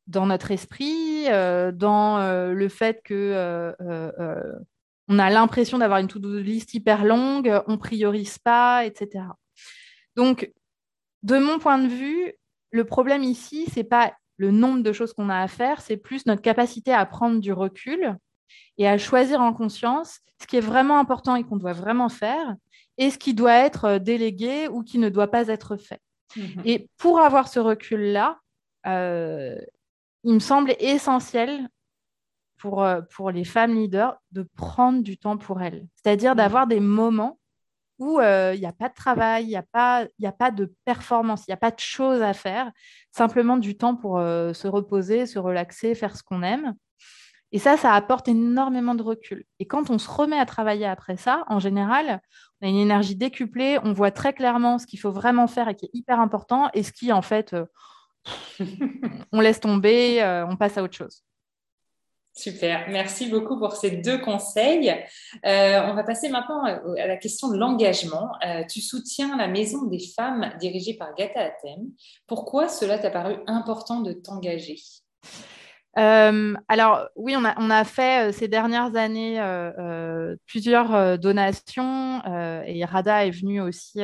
notre 0.06 0.52
esprit, 0.52 1.24
euh, 1.26 1.72
dans 1.72 2.18
euh, 2.18 2.52
le 2.52 2.68
fait 2.68 3.02
que 3.02 3.74
on 5.10 5.18
a 5.18 5.30
l'impression 5.30 5.78
d'avoir 5.78 5.98
une 5.98 6.06
to-do 6.06 6.38
list 6.38 6.72
hyper 6.74 7.04
longue, 7.04 7.52
on 7.66 7.78
priorise 7.78 8.38
pas, 8.38 8.84
etc. 8.84 9.24
Donc, 10.14 10.52
de 11.24 11.38
mon 11.38 11.58
point 11.58 11.78
de 11.78 11.88
vue, 11.88 12.34
le 12.70 12.84
problème 12.84 13.24
ici, 13.24 13.66
c'est 13.72 13.82
pas 13.82 14.12
le 14.36 14.52
nombre 14.52 14.84
de 14.84 14.92
choses 14.92 15.12
qu'on 15.14 15.30
a 15.30 15.40
à 15.40 15.48
faire, 15.48 15.80
c'est 15.80 15.96
plus 15.96 16.26
notre 16.26 16.42
capacité 16.42 16.92
à 16.92 17.04
prendre 17.06 17.40
du 17.40 17.52
recul 17.52 18.16
et 18.76 18.86
à 18.86 18.98
choisir 18.98 19.40
en 19.40 19.52
conscience 19.52 20.20
ce 20.40 20.46
qui 20.46 20.56
est 20.58 20.60
vraiment 20.60 21.00
important 21.00 21.34
et 21.34 21.42
qu'on 21.42 21.56
doit 21.56 21.72
vraiment 21.72 22.08
faire 22.08 22.54
et 22.98 23.10
ce 23.10 23.18
qui 23.18 23.32
doit 23.32 23.54
être 23.54 23.84
euh, 23.84 23.98
délégué 23.98 24.68
ou 24.68 24.82
qui 24.82 24.98
ne 24.98 25.08
doit 25.08 25.30
pas 25.30 25.48
être 25.48 25.76
fait. 25.76 26.00
Mhm. 26.36 26.62
Et 26.64 26.90
pour 26.98 27.20
avoir 27.20 27.48
ce 27.48 27.60
recul-là, 27.60 28.38
euh, 28.86 29.56
il 30.24 30.34
me 30.34 30.40
semble 30.40 30.74
essentiel 30.80 31.68
pour, 32.58 32.82
euh, 32.82 33.00
pour 33.14 33.30
les 33.30 33.44
femmes 33.44 33.74
leaders 33.74 34.18
de 34.32 34.46
prendre 34.56 35.02
du 35.02 35.16
temps 35.16 35.38
pour 35.38 35.62
elles. 35.62 35.86
C'est-à-dire 35.94 36.32
mhm. 36.32 36.38
d'avoir 36.38 36.66
des 36.66 36.80
moments 36.80 37.38
où 38.00 38.20
il 38.20 38.60
n'y 38.60 38.66
a 38.66 38.72
pas 38.72 38.88
de 38.88 38.94
travail, 38.94 39.42
il 39.42 39.48
n'y 39.48 39.56
a, 39.56 39.64
pas, 39.64 40.06
a 40.22 40.32
pas 40.32 40.52
de 40.52 40.72
performance, 40.84 41.40
il 41.48 41.50
n'y 41.50 41.54
a 41.54 41.58
pas 41.58 41.72
de 41.72 41.80
choses 41.80 42.22
à 42.22 42.32
faire, 42.32 42.70
simplement 43.10 43.56
du 43.56 43.76
temps 43.76 43.96
pour 43.96 44.18
se 44.20 44.68
reposer, 44.68 45.26
se 45.26 45.40
relaxer, 45.40 45.96
faire 45.96 46.16
ce 46.16 46.22
qu'on 46.22 46.44
aime. 46.44 46.74
Et 47.52 47.58
ça, 47.58 47.76
ça 47.76 47.94
apporte 47.94 48.28
énormément 48.28 48.94
de 48.94 49.02
recul. 49.02 49.44
Et 49.58 49.66
quand 49.66 49.90
on 49.90 49.98
se 49.98 50.10
remet 50.10 50.38
à 50.38 50.44
travailler 50.44 50.86
après 50.86 51.16
ça, 51.16 51.44
en 51.48 51.58
général, 51.58 52.20
on 52.60 52.66
a 52.66 52.68
une 52.70 52.76
énergie 52.76 53.16
décuplée, 53.16 53.78
on 53.82 53.92
voit 53.92 54.10
très 54.10 54.34
clairement 54.34 54.78
ce 54.78 54.86
qu'il 54.86 55.00
faut 55.00 55.12
vraiment 55.12 55.46
faire 55.46 55.68
et 55.68 55.74
qui 55.74 55.86
est 55.86 55.90
hyper 55.94 56.20
important, 56.20 56.68
et 56.74 56.82
ce 56.82 56.92
qui, 56.92 57.10
en 57.10 57.22
fait, 57.22 57.54
euh, 57.54 57.64
on 59.32 59.40
laisse 59.40 59.60
tomber, 59.60 60.22
euh, 60.22 60.46
on 60.46 60.56
passe 60.56 60.76
à 60.76 60.82
autre 60.82 60.96
chose. 60.96 61.22
Super, 62.34 62.88
merci 62.90 63.28
beaucoup 63.28 63.58
pour 63.58 63.72
ces 63.72 63.90
deux 63.90 64.18
conseils. 64.18 64.90
Euh, 65.44 65.80
on 65.86 65.94
va 65.94 66.04
passer 66.04 66.28
maintenant 66.28 66.62
à 66.62 67.06
la 67.06 67.16
question 67.16 67.48
de 67.48 67.56
l'engagement. 67.56 68.30
tu 68.70 68.80
soutiens 68.80 69.36
la 69.36 69.48
Maison 69.48 69.86
des 69.86 69.98
femmes 69.98 70.52
dirigée 70.60 70.94
par 70.94 71.12
Gata 71.16 71.40
Atem. 71.40 71.90
Pourquoi 72.28 72.68
cela 72.68 72.96
t'a 72.98 73.10
paru 73.10 73.38
important 73.48 74.02
de 74.02 74.12
t'engager? 74.12 74.76
Euh, 75.98 76.54
alors 76.68 77.08
oui, 77.16 77.34
on 77.36 77.44
a, 77.44 77.84
fait 77.84 78.28
euh, 78.28 78.32
ces 78.32 78.46
dernières 78.46 78.94
années 78.94 79.40
euh, 79.40 80.36
plusieurs 80.46 81.18
donations 81.18 82.22
et 82.66 82.84
Rada 82.84 83.26
est 83.26 83.30
venue 83.30 83.60
aussi 83.60 84.00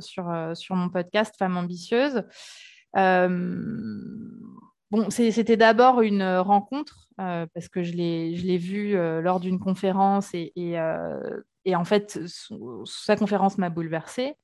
sur, 0.00 0.52
sur 0.54 0.76
mon 0.76 0.88
podcast 0.88 1.34
Femmes 1.38 1.56
ambitieuses. 1.56 2.22
bon, 2.94 3.20
c'était 5.10 5.56
d'abord 5.56 6.02
une 6.02 6.24
rencontre 6.38 7.08
parce 7.16 7.68
que 7.68 7.82
je 7.82 7.92
l'ai 7.92 8.58
vue 8.58 8.96
lors 9.22 9.40
d'une 9.40 9.58
conférence 9.58 10.34
et, 10.34 10.52
et, 10.54 11.76
en 11.76 11.84
fait, 11.84 12.20
sa 12.84 13.16
conférence 13.16 13.58
m'a 13.58 13.70
bouleversée. 13.70 14.34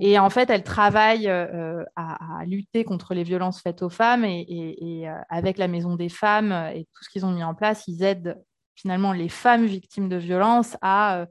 Et 0.00 0.18
en 0.18 0.30
fait, 0.30 0.48
elle 0.48 0.62
travaille 0.62 1.28
euh, 1.28 1.84
à, 1.96 2.44
lutter 2.46 2.84
contre 2.84 3.14
les 3.14 3.24
violences 3.24 3.60
faites 3.60 3.82
aux 3.82 3.90
femmes 3.90 4.24
et, 4.24 5.04
euh, 5.06 5.14
avec 5.28 5.58
la 5.58 5.68
Maison 5.68 5.96
des 5.96 6.08
femmes 6.08 6.52
et 6.74 6.86
tout 6.94 7.04
ce 7.04 7.10
qu'ils 7.10 7.26
ont 7.26 7.30
mis 7.30 7.44
en 7.44 7.54
place, 7.54 7.84
ils 7.88 8.02
aident 8.02 8.42
finalement 8.74 9.12
les 9.12 9.28
femmes 9.28 9.66
victimes 9.66 10.08
de 10.08 10.16
violences 10.16 10.78
à, 10.80 11.20
euh, 11.20 11.26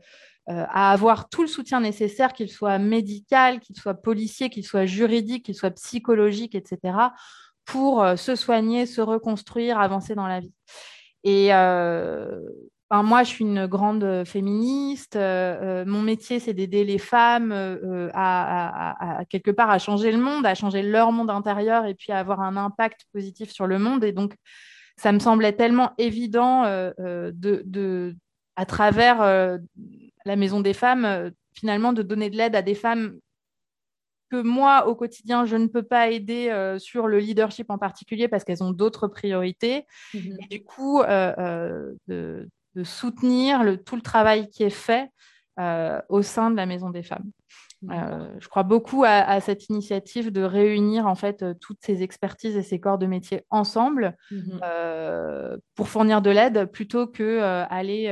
à 0.46 0.92
avoir 0.92 1.28
tout 1.28 1.42
le 1.42 1.48
soutien 1.48 1.80
nécessaire, 1.80 2.34
qu'il 2.34 2.52
soit 2.52 2.78
médical, 2.78 3.60
qu'il 3.60 3.76
soit 3.76 3.96
policier, 3.96 4.52
qu'il 4.52 4.66
soit 4.66 4.86
juridique, 4.86 5.46
qu'il 5.46 5.56
soit 5.56 5.72
psychologique, 5.72 6.54
etc., 6.54 6.96
pour 7.66 8.06
se 8.18 8.36
soigner, 8.36 8.86
se 8.86 9.02
reconstruire, 9.02 9.80
avancer 9.80 10.14
dans 10.14 10.28
la 10.28 10.40
vie. 10.40 10.52
Et 11.24 11.52
moi, 12.92 13.24
je 13.24 13.30
suis 13.30 13.46
une 13.46 13.68
grande 13.68 14.04
euh, 14.04 14.26
féministe. 14.26 15.16
Euh, 15.16 15.82
euh, 15.82 15.86
mon 15.86 16.02
métier, 16.02 16.40
c'est 16.40 16.54
d'aider 16.54 16.84
les 16.84 16.98
femmes 16.98 17.54
à, 18.14 19.24
quelque 19.30 19.52
part 19.52 19.70
à 19.70 19.80
changer 19.80 20.12
le 20.12 20.18
monde, 20.18 20.46
à 20.46 20.56
changer 20.56 20.84
leur 20.84 21.12
monde 21.12 21.30
intérieur 21.30 21.86
et 21.86 21.96
puis 21.96 22.12
à 22.12 22.20
avoir 22.20 22.42
un 22.42 22.58
impact 22.58 23.06
positif 23.14 23.52
sur 23.52 23.66
le 23.66 23.80
monde. 23.80 24.04
Et 24.04 24.12
donc, 24.12 24.36
ça 24.98 25.14
me 25.14 25.20
semblait 25.20 25.54
tellement 25.54 25.94
évident 25.98 26.64
de, 26.64 28.16
à 28.56 28.66
travers 28.66 29.20
la 30.26 30.36
Maison 30.36 30.60
des 30.60 30.74
femmes, 30.74 31.32
finalement, 31.54 31.94
de 31.94 32.04
donner 32.04 32.30
de 32.30 32.38
l'aide 32.38 32.56
à 32.56 32.62
des 32.62 32.76
femmes 32.76 33.18
que 34.30 34.42
moi, 34.42 34.88
au 34.88 34.96
quotidien, 34.96 35.46
je 35.46 35.56
ne 35.56 35.68
peux 35.68 35.84
pas 35.84 36.10
aider 36.10 36.76
sur 36.78 37.08
le 37.08 37.20
leadership 37.20 37.70
en 37.70 37.78
particulier 37.78 38.28
parce 38.28 38.44
qu'elles 38.44 38.64
ont 38.64 38.72
d'autres 38.72 39.08
priorités. 39.08 39.86
Mmh 40.14 40.20
et 40.42 40.58
du 40.58 40.64
coup, 40.64 41.02
de, 41.02 42.48
de 42.76 42.84
soutenir 42.84 43.64
le, 43.64 43.78
tout 43.78 43.96
le 43.96 44.02
travail 44.02 44.50
qui 44.50 44.64
est 44.64 44.70
fait 44.70 45.10
euh, 45.60 46.02
au 46.10 46.22
sein 46.22 46.50
de 46.50 46.56
la 46.56 46.66
Maison 46.66 46.90
des 46.90 47.04
femmes. 47.04 47.30
Euh, 47.90 48.34
je 48.40 48.48
crois 48.48 48.64
beaucoup 48.64 49.04
à, 49.06 49.40
cette 49.42 49.70
initiative 49.70 50.32
de 50.32 50.44
réunir 50.44 51.08
en 51.08 51.16
fait 51.16 51.42
euh, 51.42 51.56
toutes 51.60 51.80
ces 51.82 52.04
expertises 52.04 52.56
et 52.56 52.62
ces 52.62 52.80
corps 52.80 53.00
de 53.00 53.08
métier 53.08 53.44
ensemble 53.50 54.16
mhm. 54.30 54.60
pour 55.76 55.90
fournir 55.90 56.22
de 56.22 56.30
l'aide 56.30 56.66
plutôt 56.66 57.08
que 57.08 57.40
aller 57.42 58.08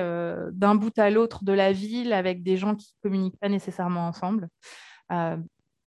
d'un 0.51 0.75
bout 0.75 0.97
à 0.97 1.09
l'autre 1.09 1.43
de 1.43 1.53
la 1.53 1.71
ville 1.71 2.13
avec 2.13 2.43
des 2.43 2.57
gens 2.57 2.75
qui 2.75 2.93
ne 2.97 3.09
communiquent 3.09 3.39
pas 3.39 3.49
nécessairement 3.49 4.07
ensemble. 4.07 4.49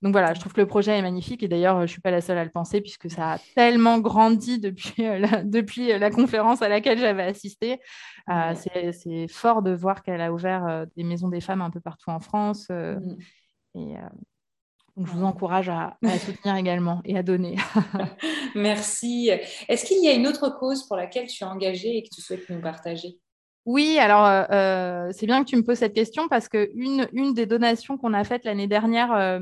Donc 0.03 0.13
voilà, 0.13 0.35
je 0.35 0.41
trouve 0.41 0.53
que 0.53 0.61
le 0.61 0.67
projet 0.67 0.99
est 0.99 1.03
magnifique 1.03 1.45
et 1.45 1.49
d'ailleurs, 1.49 1.77
je 1.77 1.83
ne 1.83 1.87
suis 1.87 2.01
pas 2.01 2.11
la 2.11 2.21
seule 2.21 2.39
à 2.39 2.45
le 2.45 2.51
penser 2.51 2.81
puisque 2.81 3.09
ça 3.09 3.33
a 3.33 3.39
tellement 3.55 4.01
grandi 4.01 4.59
depuis, 4.59 5.07
euh, 5.07 5.19
la, 5.21 5.43
depuis 5.45 5.97
la 5.97 6.11
conférence 6.11 6.61
à 6.61 6.69
laquelle 6.69 6.99
j'avais 6.99 7.23
assisté. 7.23 7.81
Euh, 8.29 8.55
c'est 8.55 9.29
fort 9.29 9.63
de 9.63 9.73
voir 9.73 10.03
qu'elle 10.03 10.21
a 10.21 10.33
ouvert 10.33 10.67
euh, 10.67 10.87
des 10.97 11.05
maisons 11.05 11.29
des 11.29 11.41
femmes 11.41 11.63
un 11.63 11.71
peu 11.71 11.81
partout 11.81 12.11
en 12.11 12.19
France. 12.19 12.69
Mm. 12.71 13.17
Et 13.75 13.95
donc, 14.97 15.07
je 15.07 15.13
vous 15.13 15.25
encourage 15.25 15.71
à, 15.71 15.97
à 16.05 16.19
soutenir 16.19 16.57
également 16.57 17.01
et 17.07 17.17
à 17.17 17.23
donner. 17.23 17.57
Merci. 18.55 19.31
Est-ce 19.69 19.87
qu'il 19.87 20.05
y 20.05 20.09
a 20.09 20.13
une 20.13 20.27
autre 20.27 20.51
cause 20.51 20.87
pour 20.87 20.97
laquelle 20.97 21.29
tu 21.29 21.43
es 21.43 21.47
engagée 21.47 21.97
et 21.97 22.03
que 22.03 22.15
tu 22.15 22.21
souhaites 22.21 22.51
nous 22.51 22.61
partager? 22.61 23.19
Oui, 23.65 23.99
alors 23.99 24.47
c'est 25.13 25.27
bien 25.27 25.43
que 25.45 25.49
tu 25.49 25.57
me 25.57 25.63
poses 25.63 25.79
cette 25.79 25.95
question 25.95 26.29
parce 26.29 26.49
qu'une 26.49 27.09
une 27.13 27.35
des 27.35 27.47
donations 27.47 27.97
qu'on 27.97 28.13
a 28.13 28.25
faites 28.25 28.45
l'année 28.45 28.67
dernière 28.67 29.41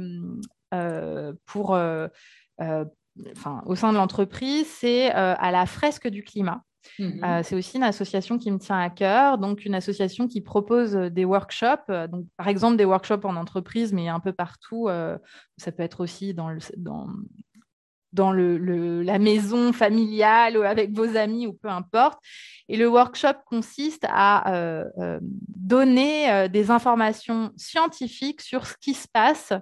pour, 1.46 1.70
enfin, 1.70 3.62
au 3.66 3.74
sein 3.74 3.92
de 3.92 3.96
l'entreprise, 3.96 4.66
c'est 4.66 5.10
à 5.10 5.50
la 5.50 5.66
fresque 5.66 6.08
du 6.08 6.22
climat. 6.22 6.62
Mmh 6.98 7.42
c'est 7.42 7.54
aussi 7.56 7.76
une 7.76 7.82
association 7.82 8.38
qui 8.38 8.50
me 8.50 8.58
tient 8.58 8.78
à 8.78 8.88
cœur, 8.88 9.36
donc 9.36 9.66
une 9.66 9.74
association 9.74 10.26
qui 10.26 10.40
propose 10.40 10.94
des 10.94 11.26
workshops, 11.26 11.90
donc 12.10 12.24
par 12.38 12.48
exemple 12.48 12.76
des 12.76 12.86
workshops 12.86 13.24
en 13.24 13.36
entreprise, 13.36 13.92
mais 13.92 14.08
un 14.08 14.20
peu 14.20 14.32
partout. 14.32 14.88
ça 15.56 15.72
peut 15.72 15.82
être 15.82 16.00
aussi 16.00 16.34
dans, 16.34 16.48
le, 16.48 16.58
dans, 16.76 17.06
dans 18.12 18.32
le, 18.32 19.02
la 19.02 19.18
maison 19.18 19.72
familiale 19.72 20.56
ou 20.56 20.62
avec 20.62 20.92
vos 20.92 21.16
amis 21.16 21.46
ou 21.46 21.52
peu 21.52 21.68
importe. 21.68 22.18
Et 22.68 22.76
le 22.76 22.88
workshop 22.88 23.34
consiste 23.46 24.06
à 24.08 24.54
euh, 24.54 24.84
euh, 24.98 25.18
donner 25.22 26.30
euh, 26.30 26.48
des 26.48 26.70
informations 26.70 27.52
scientifiques 27.56 28.40
sur 28.40 28.66
ce 28.66 28.74
qui 28.80 28.94
se 28.94 29.08
passe 29.12 29.52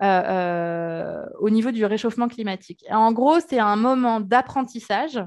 au 0.00 1.50
niveau 1.50 1.72
du 1.72 1.84
réchauffement 1.84 2.28
climatique. 2.28 2.84
en 2.88 3.10
gros, 3.10 3.40
c'est 3.40 3.58
un 3.58 3.74
moment 3.74 4.20
d'apprentissage 4.20 5.20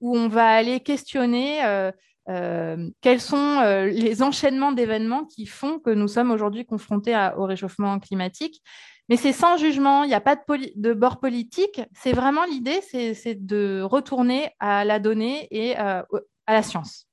où 0.00 0.16
on 0.16 0.28
va 0.28 0.46
aller 0.50 0.78
questionner 0.78 1.90
quels 2.26 3.20
sont 3.20 3.60
les 3.86 4.22
enchaînements 4.22 4.72
d'événements 4.72 5.24
qui 5.24 5.46
font 5.46 5.78
que 5.78 5.90
nous 5.90 6.08
sommes 6.08 6.30
aujourd'hui 6.30 6.64
confrontés 6.64 7.14
au 7.36 7.44
réchauffement 7.44 7.98
climatique? 7.98 8.62
Mais 9.08 9.16
c'est 9.16 9.32
sans 9.32 9.56
jugement, 9.58 10.02
il 10.04 10.08
n'y 10.08 10.14
a 10.14 10.20
pas 10.20 10.36
de, 10.36 10.92
bord 10.94 11.20
politique. 11.20 11.82
C'est 11.94 12.12
vraiment 12.12 12.44
l'idée, 12.44 12.80
c'est 12.80 13.34
de 13.34 13.82
retourner 13.82 14.50
à 14.60 14.84
la 14.84 14.98
donnée 14.98 15.46
et 15.50 15.78
euh, 15.78 16.02
à 16.46 16.54
la 16.54 16.62
science. 16.62 17.06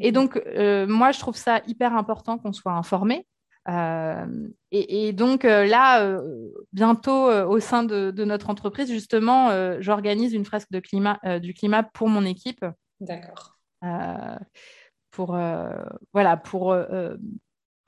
Et 0.00 0.10
donc, 0.10 0.36
euh, 0.36 0.86
moi, 0.86 1.12
je 1.12 1.20
trouve 1.20 1.36
ça 1.36 1.62
hyper 1.66 1.96
important 1.96 2.38
qu'on 2.38 2.52
soit 2.52 2.72
informé. 2.72 3.26
Euh, 3.68 4.26
et, 4.72 5.12
donc 5.12 5.44
là, 5.44 6.18
bientôt 6.72 7.30
au 7.30 7.60
sein 7.60 7.84
de, 7.84 8.24
notre 8.24 8.50
entreprise, 8.50 8.90
justement, 8.90 9.80
j'organise 9.80 10.32
une 10.34 10.44
fresque 10.44 10.72
du 10.72 10.82
climat 11.54 11.82
pour 11.94 12.08
mon 12.08 12.24
équipe. 12.24 12.64
D'accord. 13.00 13.57
Pour 15.10 15.38
voilà, 16.12 16.36
pour 16.36 16.74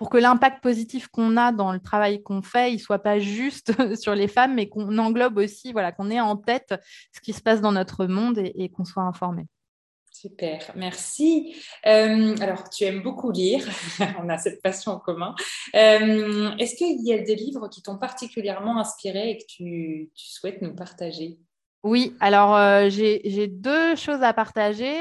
pour 0.00 0.08
que 0.08 0.16
l'impact 0.16 0.62
positif 0.62 1.08
qu'on 1.08 1.36
a 1.36 1.52
dans 1.52 1.72
le 1.72 1.78
travail 1.78 2.22
qu'on 2.22 2.40
fait, 2.40 2.72
il 2.72 2.78
soit 2.78 3.00
pas 3.00 3.18
juste 3.18 3.74
sur 4.00 4.14
les 4.14 4.28
femmes, 4.28 4.54
mais 4.54 4.66
qu'on 4.66 4.96
englobe 4.96 5.36
aussi, 5.36 5.72
voilà, 5.72 5.92
qu'on 5.92 6.10
ait 6.10 6.22
en 6.22 6.38
tête 6.38 6.74
ce 7.14 7.20
qui 7.20 7.34
se 7.34 7.42
passe 7.42 7.60
dans 7.60 7.72
notre 7.72 8.06
monde 8.06 8.38
et, 8.38 8.70
qu'on 8.70 8.86
soit 8.86 9.02
informé. 9.02 9.44
Super, 10.10 10.72
merci. 10.74 11.54
Euh, 11.84 12.34
alors, 12.40 12.70
tu 12.70 12.84
aimes 12.84 13.02
beaucoup 13.02 13.30
lire, 13.30 13.68
on 14.22 14.30
a 14.30 14.38
cette 14.38 14.62
passion 14.62 14.92
en 14.92 14.98
commun. 14.98 15.34
Euh, 15.74 16.56
est-ce 16.56 16.76
qu'il 16.76 17.06
y 17.06 17.12
a 17.12 17.18
des 17.18 17.34
livres 17.34 17.68
qui 17.68 17.82
t'ont 17.82 17.98
particulièrement 17.98 18.78
inspiré 18.78 19.32
et 19.32 19.36
que 19.36 19.44
tu, 19.46 20.10
souhaites 20.14 20.62
nous 20.62 20.74
partager? 20.74 21.36
Oui, 21.82 22.14
alors 22.20 22.54
euh, 22.56 22.88
j'ai 22.90 23.46
deux 23.48 23.96
choses 23.96 24.22
à 24.22 24.32
partager. 24.32 24.94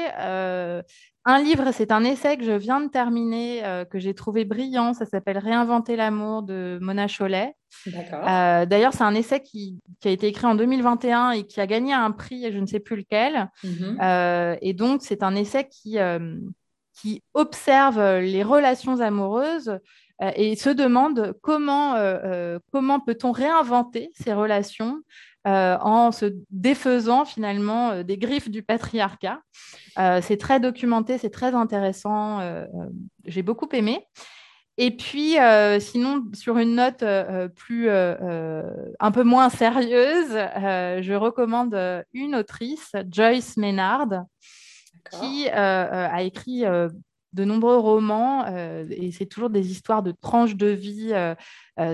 Un 1.26 1.42
livre, 1.42 1.70
c'est 1.72 1.92
un 1.92 2.02
essai 2.02 2.38
que 2.38 2.44
je 2.44 2.52
viens 2.52 2.80
de 2.80 2.88
terminer, 2.88 3.62
euh, 3.64 3.84
que 3.84 3.98
j'ai 3.98 4.14
trouvé 4.14 4.46
brillant. 4.46 4.94
Ça 4.94 5.04
s'appelle 5.04 5.36
Réinventer 5.36 5.94
l'amour 5.94 6.42
de 6.42 6.78
Mona 6.80 7.08
Cholet. 7.08 7.54
Euh, 7.86 8.64
d'ailleurs, 8.64 8.94
c'est 8.94 9.04
un 9.04 9.14
essai 9.14 9.42
qui, 9.42 9.78
a 10.04 10.08
été 10.08 10.28
écrit 10.28 10.46
en 10.46 10.54
2021 10.54 11.32
et 11.32 11.46
qui 11.46 11.60
a 11.60 11.66
gagné 11.66 11.92
un 11.92 12.10
prix, 12.10 12.50
je 12.50 12.58
ne 12.58 12.64
sais 12.64 12.80
plus 12.80 12.96
lequel. 12.96 13.50
Mhm. 13.62 13.98
Euh, 14.00 14.56
et 14.62 14.72
donc, 14.72 15.02
c'est 15.02 15.22
un 15.22 15.34
essai 15.34 15.68
qui, 15.68 15.98
qui 16.94 17.22
observe 17.34 18.18
les 18.20 18.42
relations 18.42 19.00
amoureuses 19.00 19.78
et 20.36 20.56
se 20.56 20.70
demande 20.70 21.34
comment, 21.42 21.96
comment 22.72 23.00
peut-on 23.00 23.32
réinventer 23.32 24.10
ces 24.14 24.32
relations 24.32 25.02
euh, 25.46 25.78
en 25.80 26.12
se 26.12 26.26
défaisant 26.50 27.24
finalement 27.24 27.92
euh, 27.92 28.02
des 28.02 28.18
griffes 28.18 28.50
du 28.50 28.62
patriarcat. 28.62 29.40
Euh, 29.98 30.20
c'est 30.22 30.36
très 30.36 30.60
documenté, 30.60 31.16
c'est 31.16 31.30
très 31.30 31.54
intéressant. 31.54 32.40
J'ai 33.24 33.42
beaucoup 33.42 33.68
aimé. 33.72 34.06
Et 34.76 34.96
puis, 34.96 35.36
sinon, 35.80 36.24
sur 36.32 36.58
une 36.58 36.74
note 36.74 37.04
plus, 37.54 37.90
un 37.90 39.10
peu 39.12 39.22
moins 39.24 39.50
sérieuse, 39.50 40.30
je 40.30 41.14
recommande 41.14 41.74
une 42.14 42.34
autrice, 42.34 42.92
Joyce 43.10 43.56
Maynard, 43.56 44.08
qui 45.10 45.48
a 45.48 46.22
écrit 46.22 46.64
de 47.32 47.44
nombreux 47.44 47.78
romans 47.78 48.46
et 48.90 49.12
c'est 49.12 49.26
toujours 49.26 49.50
des 49.50 49.70
histoires 49.70 50.02
de 50.02 50.12
tranches 50.12 50.56
de 50.56 50.66
vie. 50.66 51.12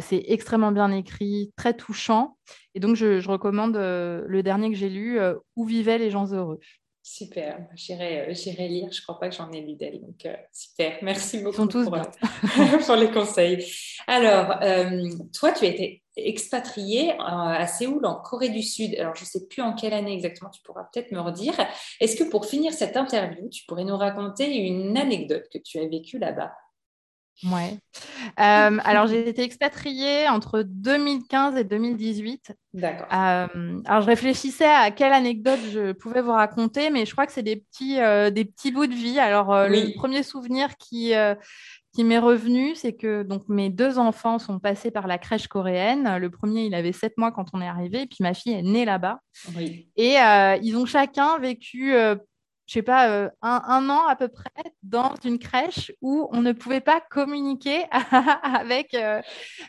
c'est 0.00 0.25
extrêmement 0.28 0.73
bien 0.73 0.90
écrit, 0.93 1.52
très 1.57 1.75
touchant. 1.75 2.37
Et 2.75 2.81
donc, 2.81 2.97
je, 2.97 3.26
recommande 3.28 3.76
le 3.76 4.43
dernier 4.43 4.71
que 4.71 4.76
j'ai 4.76 4.88
lu, 4.88 5.19
Où 5.57 5.64
vivaient 5.64 5.99
les 5.99 6.11
gens 6.11 6.33
heureux. 6.33 6.61
Super, 7.02 7.61
j'irai, 7.75 8.35
lire. 8.69 8.88
Je 8.90 8.99
ne 8.99 9.02
crois 9.02 9.21
pas 9.21 9.28
que 9.28 9.37
j'en 9.37 9.50
ai 9.52 9.61
lu 9.61 9.75
d'elle. 9.75 10.00
Donc, 10.00 10.26
super. 10.52 10.99
Merci 11.02 11.38
beaucoup 11.38 11.57
sont 11.57 11.69
tous 11.69 11.85
pour, 11.85 11.97
pour, 12.87 12.97
les 12.97 13.11
conseils. 13.11 13.64
Alors, 14.09 14.59
toi, 15.33 15.52
tu 15.52 15.66
as 15.66 16.00
été 16.17 16.29
expatrié 16.29 17.15
à 17.19 17.67
Séoul, 17.67 18.05
en 18.07 18.17
Corée 18.17 18.49
du 18.49 18.63
Sud. 18.63 18.95
Alors, 18.99 19.15
je 19.15 19.23
ne 19.23 19.27
sais 19.27 19.47
plus 19.47 19.63
en 19.63 19.75
quelle 19.75 19.95
année 19.95 20.13
exactement, 20.13 20.51
tu 20.51 20.63
pourras 20.63 20.89
peut-être 20.93 21.13
me 21.13 21.21
redire. 21.21 21.55
Est-ce 22.01 22.17
que 22.17 22.25
pour 22.25 22.47
finir 22.47 22.73
cette 22.73 22.97
interview, 22.97 23.49
tu 23.49 23.65
pourrais 23.67 23.85
nous 23.85 23.97
raconter 23.97 24.57
une 24.57 24.97
anecdote 24.97 25.45
que 25.53 25.59
tu 25.59 25.79
as 25.79 25.87
vécue 25.87 26.19
là-bas? 26.19 26.53
Ouais. 27.45 27.79
Euh, 28.41 28.79
alors, 28.83 29.07
j'ai 29.09 29.29
été 29.29 29.43
expatriée 29.43 30.27
entre 30.29 30.63
2015 30.63 31.57
et 31.57 31.65
2018. 31.65 32.53
D'accord. 32.73 33.07
Euh, 33.13 33.81
alors, 33.85 34.01
je 34.01 34.07
réfléchissais 34.07 34.65
à 34.65 34.91
quelle 34.91 35.13
anecdote 35.13 35.61
je 35.71 35.93
pouvais 35.93 36.23
vous 36.23 36.33
raconter, 36.33 36.89
mais 36.91 37.05
je 37.05 37.13
crois 37.13 37.27
que 37.27 37.33
c'est 37.33 37.43
des 37.43 37.57
petits, 37.57 38.01
euh, 38.01 38.31
des 38.31 38.47
petits 38.47 38.73
bouts 38.73 38.87
de 38.87 38.95
vie. 38.95 39.19
Alors, 39.19 39.55
le 39.69 39.95
premier 39.97 40.23
souvenir 40.23 40.77
qui, 40.79 41.13
qui 41.97 42.05
m'est 42.05 42.19
revenu, 42.19 42.75
c'est 42.75 42.93
que 42.93 43.23
donc 43.23 43.49
mes 43.49 43.71
deux 43.71 43.99
enfants 43.99 44.38
sont 44.38 44.59
passés 44.59 44.91
par 44.91 45.07
la 45.07 45.17
crèche 45.17 45.49
coréenne. 45.49 46.19
Le 46.19 46.29
premier, 46.29 46.67
il 46.67 46.75
avait 46.75 46.93
sept 46.93 47.17
mois 47.17 47.33
quand 47.33 47.47
on 47.55 47.62
est 47.62 47.67
arrivé, 47.67 48.03
et 48.03 48.07
puis 48.07 48.19
ma 48.21 48.35
fille 48.35 48.53
est 48.53 48.62
née 48.62 48.85
là-bas. 48.85 49.21
Et 49.97 50.21
euh, 50.21 50.59
ils 50.62 50.76
ont 50.76 50.85
chacun 50.85 51.38
vécu, 51.38 51.95
euh, 51.95 52.15
je 52.67 52.73
sais 52.73 52.83
pas, 52.83 53.09
euh, 53.09 53.31
un, 53.43 53.89
an 53.89 54.07
à 54.07 54.17
peu 54.17 54.29
près 54.29 54.51
dans 54.83 55.15
une 55.25 55.39
crèche 55.39 55.93
où 56.01 56.29
on 56.33 56.43
ne 56.43 56.53
pouvait 56.53 56.81
pas 56.81 57.01
communiquer 57.01 57.85
avec 58.43 58.97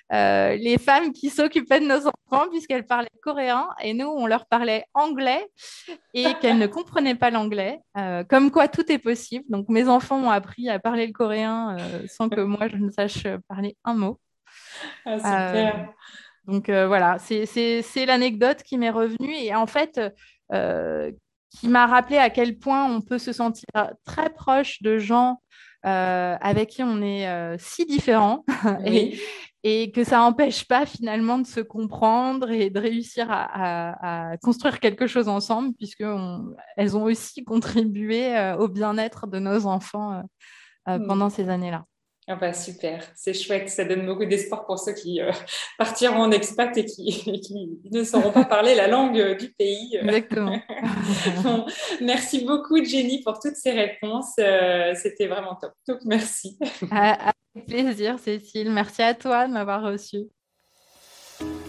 les 0.10 0.78
femmes 0.80 1.14
qui 1.14 1.30
s'occupaient 1.30 1.80
de 1.80 1.86
nos 1.86 2.08
enfants 2.08 2.50
puisqu'elles 2.50 2.86
parlaient 2.86 3.10
coréen 3.22 3.70
et 3.82 3.94
nous, 3.94 4.08
on 4.08 4.26
leur 4.26 4.48
parlait 4.48 4.86
anglais 4.96 5.48
et 6.14 6.26
qu'elles 6.42 6.58
ne 6.58 6.68
comprenaient 6.68 7.16
pas 7.16 7.30
l'anglais. 7.30 7.80
comme 8.30 8.50
quoi, 8.50 8.68
tout 8.68 8.92
est 8.92 8.98
possible. 8.98 9.46
Donc, 9.50 9.70
mes 9.70 9.88
enfants 9.88 10.18
ont 10.18 10.32
appris 10.32 10.70
à 10.70 10.80
parler 10.80 11.06
le 11.06 11.14
coréen 11.14 11.78
sans 12.08 12.30
que 12.30 12.42
moi, 12.42 12.68
je 12.68 12.78
ne 12.78 12.90
sache 12.90 13.28
parler 13.48 13.78
un 13.84 13.94
mot. 13.94 14.20
Ah, 15.06 15.18
super. 15.18 15.94
Donc 16.48 16.70
voilà, 16.70 17.18
c'est 17.20 18.06
l'anecdote 18.08 18.64
qui 18.64 18.78
m'est 18.80 18.90
revenue. 18.90 19.34
Et 19.34 19.54
en 19.54 19.68
fait, 19.68 20.02
qui 21.50 21.68
m'a 21.68 21.88
rappelé 21.88 22.18
à 22.18 22.30
quel 22.30 22.58
point 22.58 22.86
on 22.86 23.02
peut 23.02 23.18
se 23.18 23.34
sentir 23.34 23.66
très 24.06 24.30
proche 24.30 24.82
de 24.82 24.98
gens 24.98 25.42
euh, 25.86 26.36
avec 26.42 26.70
qui 26.70 26.84
on 26.84 27.02
est 27.02 27.28
euh, 27.30 27.56
si 27.60 27.86
différents 27.86 28.44
et, 28.86 29.92
que 29.92 30.04
ça 30.04 30.18
n'empêche 30.18 30.66
pas 30.66 30.86
finalement 30.86 31.38
de 31.40 31.46
se 31.46 31.60
comprendre 31.60 32.50
et 32.50 32.70
de 32.70 32.80
réussir 32.80 33.28
à, 33.30 34.36
construire 34.42 34.80
quelque 34.80 35.08
chose 35.08 35.28
ensemble 35.28 35.74
puisqu'elles 35.76 36.98
ont 36.98 37.04
aussi 37.04 37.44
contribué 37.44 38.36
euh, 38.36 38.58
au 38.58 38.70
bien-être 38.70 39.28
de 39.28 39.40
nos 39.40 39.66
enfants 39.66 40.24
hmm. 40.88 41.06
pendant 41.06 41.30
ces 41.30 41.50
années-là. 41.50 41.84
Ah 42.30 42.36
bah 42.36 42.52
super, 42.52 43.02
c'est 43.16 43.34
chouette, 43.34 43.70
ça 43.70 43.86
donne 43.86 44.06
beaucoup 44.06 44.26
d'espoir 44.26 44.66
pour 44.66 44.78
ceux 44.78 44.92
qui 44.92 45.22
euh, 45.22 45.32
partiront 45.78 46.24
en 46.24 46.32
expat 46.32 46.78
et 46.78 46.84
qui, 46.86 47.80
ne 47.90 48.04
sauront 48.04 48.32
pas 48.32 48.44
parler 48.44 48.76
la 48.76 48.90
langue 48.90 49.18
euh, 49.18 49.36
du 49.36 49.48
pays. 49.48 49.98
Exactement. 50.02 50.60
merci 52.02 52.44
beaucoup 52.44 52.84
Jenny 52.84 53.24
pour 53.24 53.40
toutes 53.40 53.56
ces 53.56 53.72
réponses, 53.72 54.34
euh, 54.42 54.94
c'était 54.96 55.28
vraiment 55.28 55.56
top. 55.56 55.72
Donc 55.88 56.00
merci. 56.04 56.60
Avec 56.92 57.66
plaisir 57.66 58.20
Cécile, 58.20 58.72
merci 58.72 59.04
à 59.04 59.14
toi 59.14 59.48
de 59.48 59.54
m'avoir 59.54 59.82
reçu. 59.82 60.26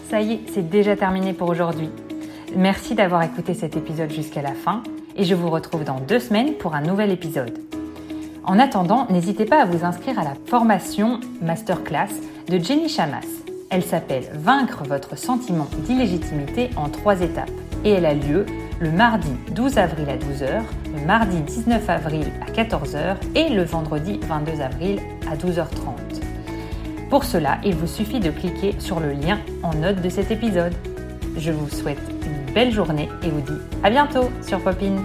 Ça 0.09 0.19
y 0.19 0.33
est, 0.33 0.39
c'est 0.53 0.69
déjà 0.69 0.97
terminé 0.97 1.31
pour 1.31 1.47
aujourd'hui. 1.47 1.89
Merci 2.53 2.95
d'avoir 2.95 3.23
écouté 3.23 3.53
cet 3.53 3.77
épisode 3.77 4.11
jusqu'à 4.11 4.41
la 4.41 4.55
fin 4.55 4.83
et 5.15 5.23
je 5.23 5.35
vous 5.35 5.49
retrouve 5.49 5.85
dans 5.85 6.01
deux 6.01 6.19
semaines 6.19 6.55
pour 6.55 6.75
un 6.75 6.81
nouvel 6.81 7.11
épisode. 7.11 7.78
En 8.49 8.57
attendant, 8.57 9.05
n'hésitez 9.11 9.45
pas 9.45 9.61
à 9.61 9.65
vous 9.65 9.85
inscrire 9.85 10.17
à 10.17 10.23
la 10.23 10.33
formation 10.47 11.19
masterclass 11.39 12.09
de 12.47 12.57
Jenny 12.57 12.89
Chamas. 12.89 13.27
Elle 13.69 13.83
s'appelle 13.83 14.23
Vaincre 14.33 14.81
votre 14.87 15.15
sentiment 15.15 15.67
d'illégitimité 15.85 16.71
en 16.75 16.89
trois 16.89 17.21
étapes 17.21 17.51
et 17.85 17.91
elle 17.91 18.07
a 18.07 18.15
lieu 18.15 18.47
le 18.79 18.89
mardi 18.89 19.29
12 19.53 19.77
avril 19.77 20.09
à 20.09 20.17
12h, 20.17 20.63
le 20.95 21.05
mardi 21.05 21.39
19 21.41 21.87
avril 21.91 22.25
à 22.41 22.51
14h 22.51 23.17
et 23.35 23.49
le 23.49 23.61
vendredi 23.61 24.19
22 24.23 24.61
avril 24.61 24.99
à 25.31 25.35
12h30. 25.35 26.23
Pour 27.11 27.25
cela, 27.25 27.59
il 27.63 27.75
vous 27.75 27.85
suffit 27.85 28.19
de 28.19 28.31
cliquer 28.31 28.73
sur 28.79 28.99
le 28.99 29.11
lien 29.11 29.37
en 29.61 29.75
note 29.75 30.01
de 30.01 30.09
cet 30.09 30.31
épisode. 30.31 30.73
Je 31.37 31.51
vous 31.51 31.69
souhaite 31.69 32.01
une 32.25 32.51
belle 32.51 32.71
journée 32.71 33.09
et 33.21 33.29
vous 33.29 33.41
dis 33.41 33.61
à 33.83 33.91
bientôt 33.91 34.27
sur 34.41 34.59
Popine. 34.59 35.03